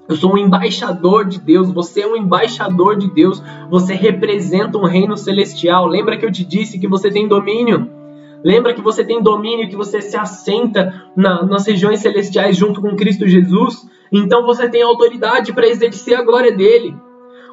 [0.09, 4.85] Eu sou um embaixador de Deus, você é um embaixador de Deus, você representa um
[4.85, 5.87] reino celestial.
[5.87, 7.91] Lembra que eu te disse que você tem domínio?
[8.45, 12.95] Lembra que você tem domínio, que você se assenta na, nas regiões celestiais junto com
[12.95, 13.89] Cristo Jesus?
[14.13, 16.95] Então você tem autoridade para exercer a glória dele.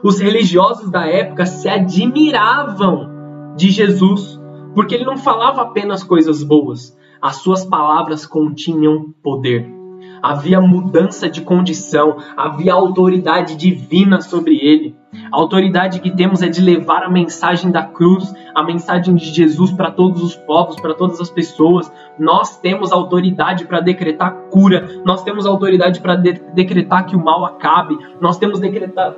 [0.04, 3.10] Os religiosos da época se admiravam
[3.56, 4.40] de Jesus,
[4.76, 9.84] porque ele não falava apenas coisas boas, as suas palavras continham poder
[10.24, 14.96] havia mudança de condição, havia autoridade divina sobre ele.
[15.32, 19.72] A autoridade que temos é de levar a mensagem da cruz, a mensagem de Jesus
[19.72, 21.92] para todos os povos, para todas as pessoas.
[22.18, 27.46] Nós temos autoridade para decretar cura, nós temos autoridade para de decretar que o mal
[27.46, 29.14] acabe, nós temos decretar,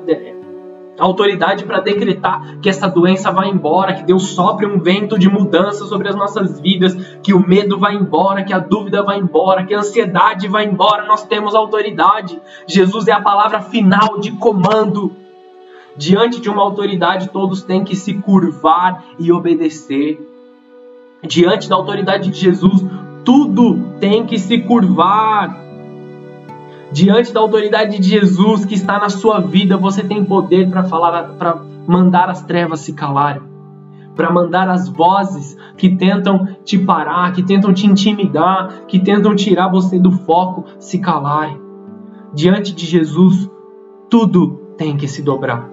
[1.03, 5.85] autoridade para decretar que essa doença vai embora, que Deus sopre um vento de mudança
[5.85, 9.73] sobre as nossas vidas, que o medo vai embora, que a dúvida vai embora, que
[9.73, 11.05] a ansiedade vai embora.
[11.05, 12.39] Nós temos autoridade.
[12.67, 15.11] Jesus é a palavra final de comando.
[15.97, 20.19] Diante de uma autoridade, todos têm que se curvar e obedecer.
[21.23, 22.85] Diante da autoridade de Jesus,
[23.23, 25.64] tudo tem que se curvar
[26.95, 31.33] diante da autoridade de Jesus que está na sua vida, você tem poder para falar,
[31.33, 33.41] para mandar as trevas se calarem,
[34.15, 39.67] para mandar as vozes que tentam te parar, que tentam te intimidar, que tentam tirar
[39.67, 41.59] você do foco se calarem.
[42.33, 43.51] Diante de Jesus,
[44.09, 45.69] tudo tem que se dobrar.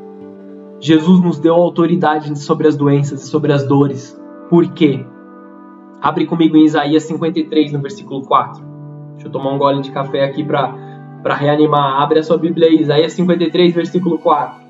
[0.80, 4.20] Jesus nos deu autoridade sobre as doenças e sobre as dores.
[4.50, 5.06] Por quê?
[6.00, 8.60] Abre comigo em Isaías 53, no versículo 4.
[9.12, 10.91] Deixa eu tomar um gole de café aqui para
[11.22, 12.02] para reanimar.
[12.02, 14.62] Abre a sua Bíblia aí, Isaías 53, versículo 4.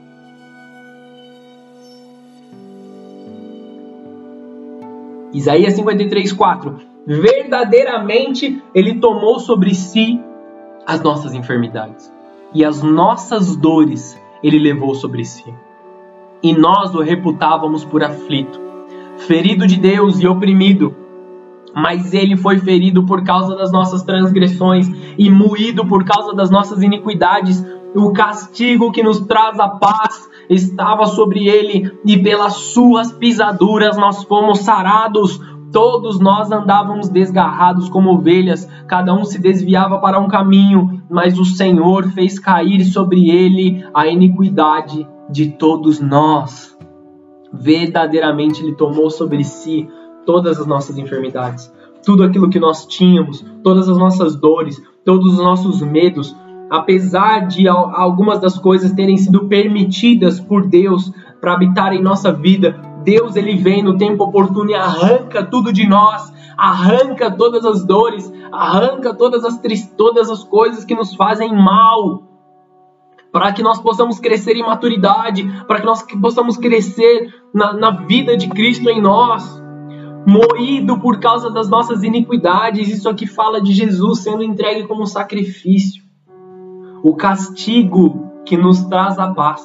[5.33, 6.77] Isaías 53, 4.
[7.07, 10.21] Verdadeiramente ele tomou sobre si
[10.87, 12.13] as nossas enfermidades
[12.55, 15.53] e as nossas dores ele levou sobre si.
[16.43, 18.61] E nós o reputávamos por aflito,
[19.17, 21.02] ferido de Deus e oprimido
[21.75, 26.83] mas ele foi ferido por causa das nossas transgressões e moído por causa das nossas
[26.83, 27.65] iniquidades.
[27.95, 34.25] O castigo que nos traz a paz estava sobre ele, e pelas suas pisaduras nós
[34.25, 35.41] fomos sarados.
[35.73, 41.47] Todos nós andávamos desgarrados como ovelhas, cada um se desviava para um caminho, mas o
[41.47, 46.77] Senhor fez cair sobre ele a iniquidade de todos nós.
[47.51, 49.89] Verdadeiramente ele tomou sobre si
[50.25, 51.73] todas as nossas enfermidades,
[52.05, 56.35] tudo aquilo que nós tínhamos, todas as nossas dores, todos os nossos medos,
[56.71, 62.81] apesar de algumas das coisas terem sido permitidas por Deus para habitar em nossa vida,
[63.05, 68.33] Deus ele vem no tempo oportuno e arranca tudo de nós, arranca todas as dores,
[68.53, 69.61] arranca todas as
[69.97, 72.23] todas as coisas que nos fazem mal,
[73.33, 78.37] para que nós possamos crescer em maturidade, para que nós possamos crescer na, na vida
[78.37, 79.62] de Cristo em nós
[80.27, 82.89] moído por causa das nossas iniquidades.
[82.89, 86.03] Isso aqui fala de Jesus sendo entregue como sacrifício.
[87.03, 89.63] O castigo que nos traz a paz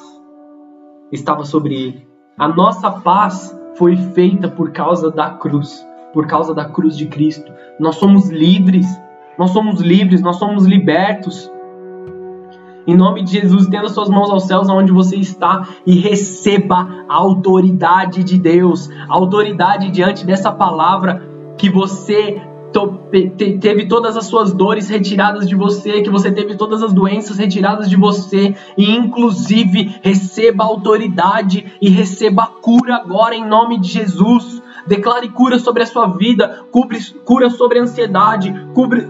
[1.12, 2.08] estava sobre ele.
[2.36, 7.52] A nossa paz foi feita por causa da cruz, por causa da cruz de Cristo.
[7.78, 8.86] Nós somos livres,
[9.38, 11.50] nós somos livres, nós somos libertos.
[12.88, 17.16] Em nome de Jesus, tenda suas mãos aos céus onde você está e receba a
[17.16, 21.22] autoridade de Deus, a autoridade diante dessa palavra
[21.58, 22.40] que você
[23.60, 27.90] teve todas as suas dores retiradas de você, que você teve todas as doenças retiradas
[27.90, 34.62] de você, e inclusive receba autoridade e receba cura agora em nome de Jesus.
[34.86, 36.64] Declare cura sobre a sua vida,
[37.26, 38.54] cura sobre a ansiedade,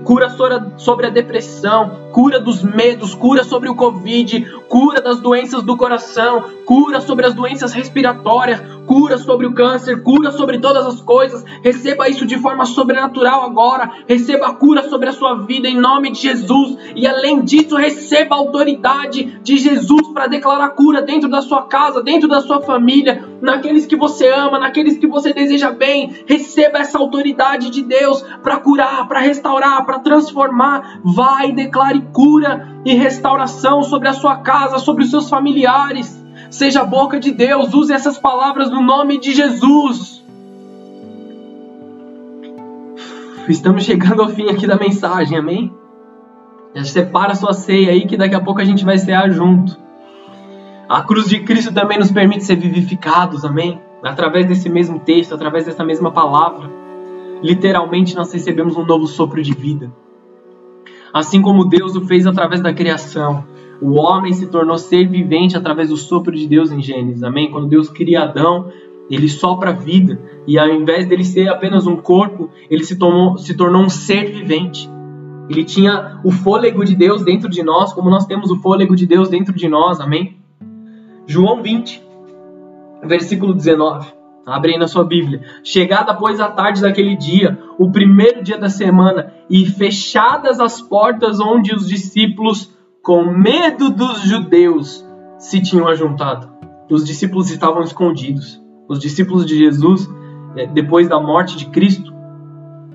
[0.05, 0.29] cura
[0.77, 6.45] sobre a depressão, cura dos medos, cura sobre o Covid, cura das doenças do coração,
[6.65, 11.45] cura sobre as doenças respiratórias, cura sobre o câncer, cura sobre todas as coisas.
[11.63, 13.91] Receba isso de forma sobrenatural agora.
[14.07, 16.79] Receba a cura sobre a sua vida em nome de Jesus.
[16.97, 22.03] E além disso, receba a autoridade de Jesus para declarar cura dentro da sua casa,
[22.03, 26.25] dentro da sua família, naqueles que você ama, naqueles que você deseja bem.
[26.27, 31.01] Receba essa autoridade de Deus para curar, para restaurar, para transformar.
[31.05, 36.17] Vai, declare cura e restauração sobre a sua casa, sobre os seus familiares.
[36.51, 40.25] Seja a boca de Deus, use essas palavras no nome de Jesus.
[43.49, 45.73] Estamos chegando ao fim aqui da mensagem, amém?
[46.75, 49.77] Já separa sua ceia aí que daqui a pouco a gente vai cear junto.
[50.89, 53.81] A cruz de Cristo também nos permite ser vivificados, amém?
[54.03, 56.71] Através desse mesmo texto, através dessa mesma palavra,
[57.43, 59.91] literalmente nós recebemos um novo sopro de vida.
[61.19, 63.45] Assim como Deus o fez através da criação,
[63.83, 67.51] o homem se tornou ser vivente através do sopro de Deus em Gênesis, amém?
[67.51, 68.71] Quando Deus cria Adão,
[69.11, 70.17] ele sopra a vida,
[70.47, 74.31] e ao invés dele ser apenas um corpo, ele se, tomou, se tornou um ser
[74.31, 74.89] vivente.
[75.51, 79.05] Ele tinha o fôlego de Deus dentro de nós, como nós temos o fôlego de
[79.05, 80.37] Deus dentro de nós, amém?
[81.27, 82.01] João 20,
[83.03, 84.18] versículo 19.
[84.49, 85.43] Abre aí na sua Bíblia.
[85.63, 91.39] Chegada, pois, a tarde daquele dia, o primeiro dia da semana, e fechadas as portas
[91.41, 95.07] onde os discípulos, com medo dos judeus,
[95.39, 96.51] se tinham ajuntado.
[96.91, 98.63] Os discípulos estavam escondidos.
[98.89, 100.09] Os discípulos de Jesus,
[100.57, 102.13] eh, depois da morte de Cristo,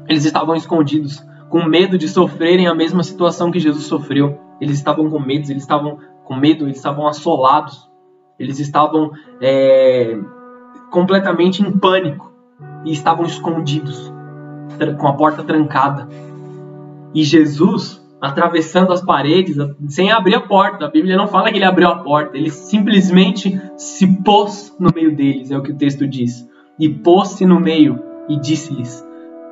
[0.08, 4.40] eles estavam escondidos com medo de sofrerem a mesma situação que Jesus sofreu.
[4.60, 7.88] Eles estavam com medo, eles estavam com medo, eles estavam assolados,
[8.40, 10.18] eles estavam é,
[10.94, 12.32] completamente em pânico
[12.86, 14.14] e estavam escondidos,
[15.00, 16.08] com a porta trancada.
[17.16, 21.66] E Jesus, atravessando as paredes, sem abrir a porta, a Bíblia não fala que ele
[21.66, 26.08] abriu a porta, ele simplesmente se pôs no meio deles, é o que o texto
[26.08, 26.48] diz.
[26.78, 29.04] E pôs-se no meio e disse-lhes: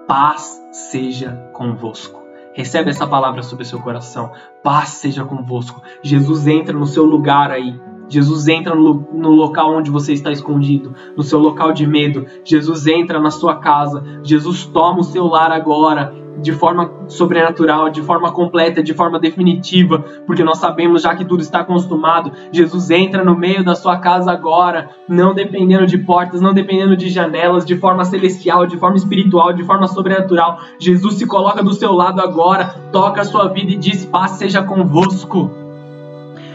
[0.07, 2.21] Paz seja convosco.
[2.53, 4.31] Recebe essa palavra sobre o seu coração.
[4.63, 5.81] Paz seja convosco.
[6.03, 7.79] Jesus entra no seu lugar aí.
[8.11, 12.25] Jesus entra no, no, local onde você está escondido, no seu local de medo.
[12.43, 14.03] Jesus entra na sua casa.
[14.21, 19.99] Jesus toma o seu lar agora de forma sobrenatural, de forma completa, de forma definitiva,
[20.25, 22.33] porque nós sabemos já que tudo está consumado.
[22.51, 27.09] Jesus entra no meio da sua casa agora, não dependendo de portas, não dependendo de
[27.09, 30.59] janelas, de forma celestial, de forma espiritual, de forma sobrenatural.
[30.77, 34.63] Jesus se coloca do seu lado agora, toca a sua vida e diz: Paz seja
[34.63, 35.60] convosco.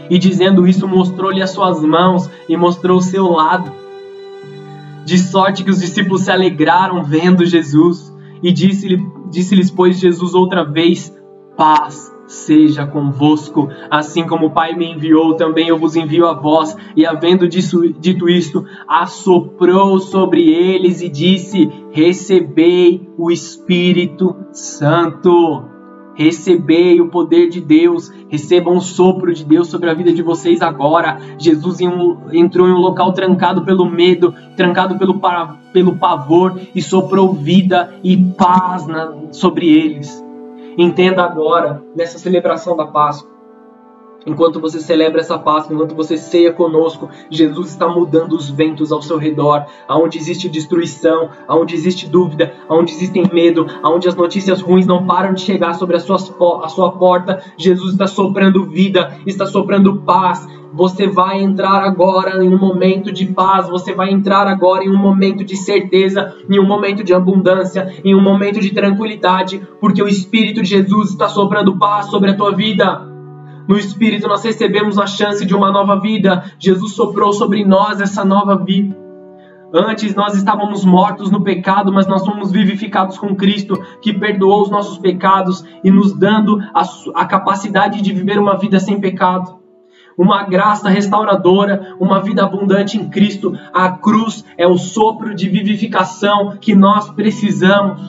[0.09, 3.71] E dizendo isso, mostrou-lhe as suas mãos e mostrou o seu lado.
[5.05, 8.13] De sorte que os discípulos se alegraram vendo Jesus.
[8.43, 11.15] E disse-lhes, disse pois, Jesus outra vez:
[11.55, 13.69] Paz seja convosco.
[13.89, 16.75] Assim como o Pai me enviou, também eu vos envio a vós.
[16.95, 25.76] E havendo disso, dito isto, assoprou sobre eles e disse: Recebei o Espírito Santo
[26.17, 30.61] recebei o poder de Deus, recebam o sopro de Deus sobre a vida de vocês
[30.61, 31.19] agora.
[31.37, 31.79] Jesus
[32.33, 35.21] entrou em um local trancado pelo medo, trancado pelo,
[35.71, 40.23] pelo pavor e soprou vida e paz na, sobre eles.
[40.75, 43.36] Entenda agora, nessa celebração da Páscoa,
[44.27, 49.01] Enquanto você celebra essa Páscoa, enquanto você ceia conosco, Jesus está mudando os ventos ao
[49.01, 54.85] seu redor, aonde existe destruição, aonde existe dúvida, aonde existe medo, aonde as notícias ruins
[54.85, 56.17] não param de chegar sobre a sua,
[56.61, 57.41] a sua porta.
[57.57, 60.45] Jesus está soprando vida, está soprando paz.
[60.73, 64.97] Você vai entrar agora em um momento de paz, você vai entrar agora em um
[64.97, 70.07] momento de certeza, em um momento de abundância, em um momento de tranquilidade, porque o
[70.07, 73.16] Espírito de Jesus está soprando paz sobre a tua vida.
[73.67, 76.45] No Espírito nós recebemos a chance de uma nova vida.
[76.57, 78.95] Jesus soprou sobre nós essa nova vida.
[79.73, 84.69] Antes nós estávamos mortos no pecado, mas nós somos vivificados com Cristo, que perdoou os
[84.69, 89.59] nossos pecados e nos dando a, a capacidade de viver uma vida sem pecado.
[90.17, 93.59] Uma graça restauradora, uma vida abundante em Cristo.
[93.73, 98.01] A cruz é o sopro de vivificação que nós precisamos.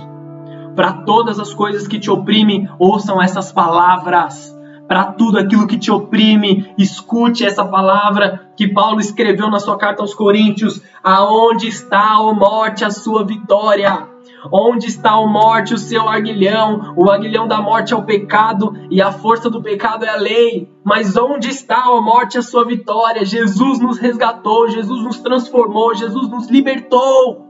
[0.77, 4.58] Para todas as coisas que te oprimem, ouçam essas palavras
[4.89, 6.75] para tudo aquilo que te oprime.
[6.79, 12.85] Escute essa palavra que Paulo escreveu na sua carta aos Coríntios: Aonde está, ó morte,
[12.85, 14.09] a sua vitória?
[14.53, 16.95] Onde está a morte, o seu aguilhão?
[16.97, 20.71] O aguilhão da morte é o pecado e a força do pecado é a lei.
[20.85, 23.25] Mas onde está a morte, a sua vitória?
[23.25, 27.47] Jesus nos resgatou, Jesus nos transformou, Jesus nos libertou.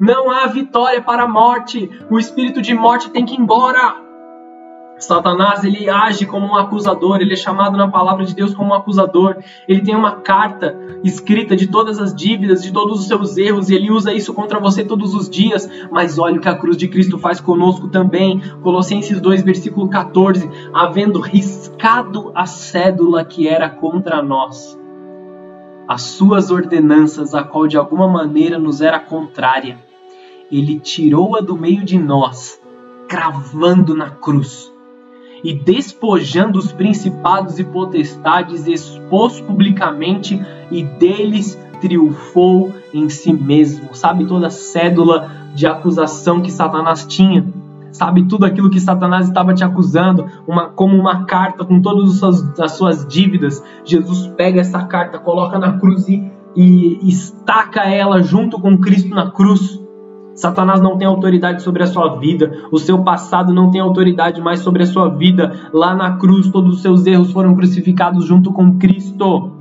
[0.00, 1.90] Não há vitória para a morte.
[2.10, 4.09] O espírito de morte tem que ir embora.
[5.00, 8.74] Satanás ele age como um acusador, ele é chamado na palavra de Deus como um
[8.74, 9.36] acusador.
[9.66, 13.74] Ele tem uma carta escrita de todas as dívidas, de todos os seus erros, e
[13.74, 15.68] ele usa isso contra você todos os dias.
[15.90, 18.40] Mas olha o que a cruz de Cristo faz conosco também.
[18.62, 24.78] Colossenses 2, versículo 14: havendo riscado a cédula que era contra nós
[25.90, 29.76] as suas ordenanças, a qual de alguma maneira nos era contrária.
[30.48, 32.60] Ele tirou-a do meio de nós,
[33.08, 34.72] cravando na cruz.
[35.42, 43.94] E despojando os principados e potestades, expôs publicamente e deles triunfou em si mesmo.
[43.94, 47.44] Sabe toda a cédula de acusação que Satanás tinha?
[47.92, 52.72] Sabe tudo aquilo que Satanás estava te acusando, uma, como uma carta com todas as
[52.72, 53.62] suas dívidas?
[53.84, 59.30] Jesus pega essa carta, coloca na cruz e, e estaca ela junto com Cristo na
[59.30, 59.79] cruz.
[60.40, 64.60] Satanás não tem autoridade sobre a sua vida, o seu passado não tem autoridade mais
[64.60, 65.52] sobre a sua vida.
[65.70, 69.52] Lá na cruz, todos os seus erros foram crucificados junto com Cristo.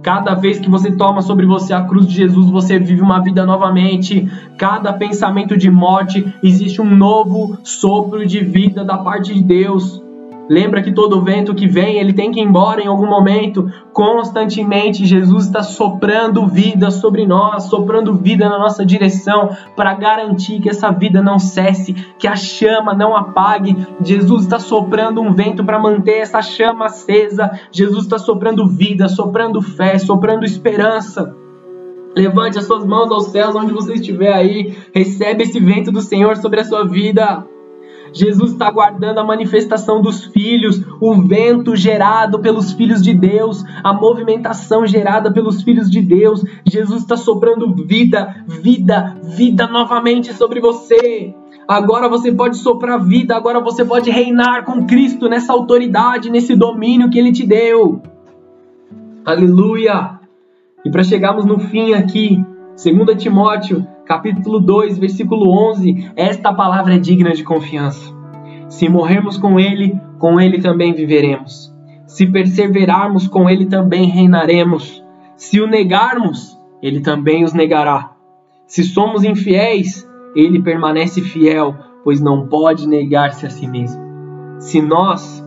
[0.00, 3.44] Cada vez que você toma sobre você a cruz de Jesus, você vive uma vida
[3.44, 4.30] novamente.
[4.56, 10.00] Cada pensamento de morte, existe um novo sopro de vida da parte de Deus.
[10.48, 13.70] Lembra que todo vento que vem, ele tem que ir embora em algum momento.
[13.92, 20.68] Constantemente, Jesus está soprando vida sobre nós, soprando vida na nossa direção, para garantir que
[20.68, 23.76] essa vida não cesse, que a chama não apague.
[24.02, 27.50] Jesus está soprando um vento para manter essa chama acesa.
[27.70, 31.34] Jesus está soprando vida, soprando fé, soprando esperança.
[32.14, 34.76] Levante as suas mãos aos céus, onde você estiver aí.
[34.94, 37.46] Recebe esse vento do Senhor sobre a sua vida.
[38.12, 43.92] Jesus está guardando a manifestação dos filhos, o vento gerado pelos filhos de Deus, a
[43.92, 46.44] movimentação gerada pelos filhos de Deus.
[46.64, 51.34] Jesus está soprando vida, vida, vida novamente sobre você.
[51.66, 57.08] Agora você pode soprar vida, agora você pode reinar com Cristo nessa autoridade, nesse domínio
[57.08, 58.02] que Ele te deu.
[59.24, 60.20] Aleluia!
[60.84, 62.44] E para chegarmos no fim aqui,
[62.82, 68.12] 2 Timóteo capítulo 2, versículo 11, esta palavra é digna de confiança.
[68.68, 71.72] Se morrermos com ele, com ele também viveremos.
[72.06, 75.02] Se perseverarmos com ele também reinaremos.
[75.36, 78.12] Se o negarmos, ele também os negará.
[78.66, 81.74] Se somos infiéis, ele permanece fiel,
[82.04, 84.00] pois não pode negar-se a si mesmo.
[84.58, 85.44] Se nós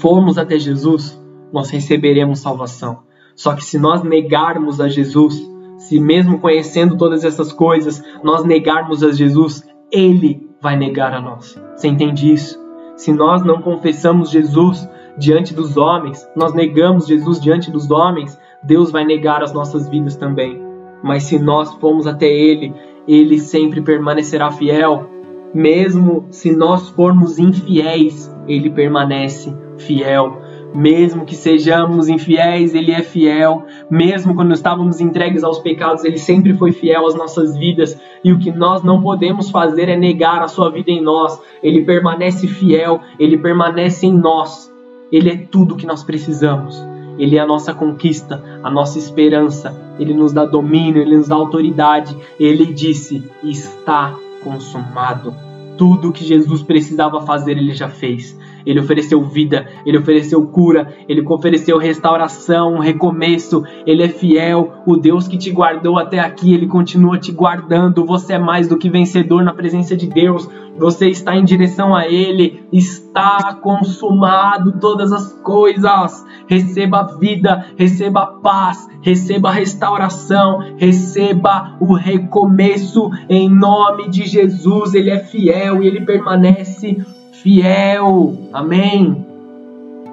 [0.00, 1.20] formos até Jesus,
[1.52, 3.00] nós receberemos salvação.
[3.34, 5.40] Só que se nós negarmos a Jesus,
[5.78, 11.60] se mesmo conhecendo todas essas coisas, nós negarmos a Jesus, ele vai negar a nós.
[11.74, 12.58] Você entende isso?
[12.96, 18.90] Se nós não confessamos Jesus diante dos homens, nós negamos Jesus diante dos homens, Deus
[18.90, 20.60] vai negar as nossas vidas também.
[21.02, 22.74] Mas se nós formos até Ele,
[23.06, 25.10] Ele sempre permanecerá fiel.
[25.54, 30.38] Mesmo se nós formos infiéis, Ele permanece fiel.
[30.76, 33.64] Mesmo que sejamos infiéis, Ele é fiel.
[33.90, 37.98] Mesmo quando estávamos entregues aos pecados, Ele sempre foi fiel às nossas vidas.
[38.22, 41.40] E o que nós não podemos fazer é negar a Sua vida em nós.
[41.62, 44.70] Ele permanece fiel, Ele permanece em nós.
[45.10, 46.76] Ele é tudo que nós precisamos.
[47.18, 49.74] Ele é a nossa conquista, a nossa esperança.
[49.98, 52.14] Ele nos dá domínio, Ele nos dá autoridade.
[52.38, 54.14] Ele disse: Está
[54.44, 55.34] consumado.
[55.78, 58.36] Tudo o que Jesus precisava fazer, Ele já fez
[58.66, 63.62] ele ofereceu vida, ele ofereceu cura, ele ofereceu restauração, recomeço.
[63.86, 68.04] Ele é fiel, o Deus que te guardou até aqui, ele continua te guardando.
[68.04, 70.48] Você é mais do que vencedor na presença de Deus.
[70.76, 76.26] Você está em direção a ele, está consumado todas as coisas.
[76.48, 84.92] Receba vida, receba paz, receba restauração, receba o recomeço em nome de Jesus.
[84.92, 86.98] Ele é fiel e ele permanece
[87.46, 88.36] fiel.
[88.52, 89.24] Amém.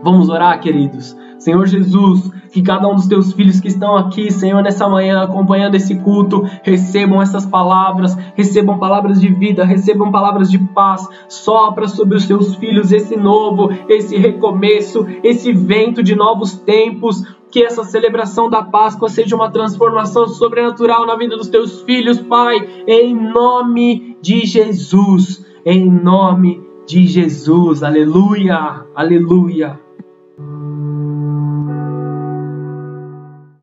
[0.03, 1.17] Vamos orar, queridos.
[1.39, 5.73] Senhor Jesus, que cada um dos teus filhos que estão aqui, Senhor, nessa manhã, acompanhando
[5.73, 11.07] esse culto, recebam essas palavras, recebam palavras de vida, recebam palavras de paz.
[11.27, 17.23] Sopra sobre os teus filhos esse novo, esse recomeço, esse vento de novos tempos.
[17.49, 22.57] Que essa celebração da Páscoa seja uma transformação sobrenatural na vida dos teus filhos, Pai,
[22.87, 25.43] em nome de Jesus.
[25.65, 27.83] Em nome de Jesus.
[27.83, 29.79] Aleluia, aleluia.